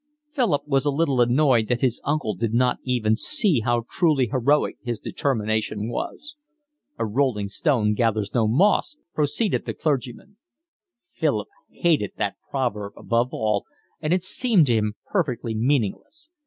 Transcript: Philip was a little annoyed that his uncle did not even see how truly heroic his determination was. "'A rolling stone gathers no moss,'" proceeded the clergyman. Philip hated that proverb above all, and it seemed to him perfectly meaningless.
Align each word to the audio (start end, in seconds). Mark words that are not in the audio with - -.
Philip 0.31 0.63
was 0.67 0.87
a 0.87 0.89
little 0.89 1.21
annoyed 1.21 1.67
that 1.67 1.81
his 1.81 2.01
uncle 2.03 2.33
did 2.33 2.55
not 2.55 2.79
even 2.83 3.15
see 3.15 3.59
how 3.59 3.85
truly 3.87 4.29
heroic 4.31 4.77
his 4.81 4.97
determination 4.97 5.91
was. 5.91 6.35
"'A 6.97 7.05
rolling 7.05 7.49
stone 7.49 7.93
gathers 7.93 8.33
no 8.33 8.47
moss,'" 8.47 8.97
proceeded 9.13 9.65
the 9.65 9.75
clergyman. 9.75 10.37
Philip 11.11 11.49
hated 11.69 12.13
that 12.17 12.33
proverb 12.49 12.93
above 12.97 13.29
all, 13.31 13.65
and 14.01 14.11
it 14.11 14.23
seemed 14.23 14.65
to 14.65 14.73
him 14.75 14.95
perfectly 15.07 15.53
meaningless. 15.53 16.31